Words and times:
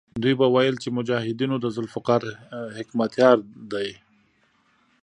دوی 0.21 0.33
به 0.39 0.47
ویل 0.53 0.75
چې 0.83 0.89
مجاهدونو 0.97 1.55
د 1.59 1.65
ذوالفقار 1.75 2.21
حکمتیار 2.77 3.37
دی. 3.71 3.89